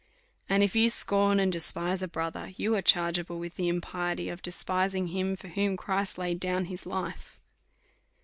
[0.49, 4.41] And if you scorn and despise a brother, you are chargeable with the impiety of
[4.41, 7.39] despising him, for whom Christ laid down his life.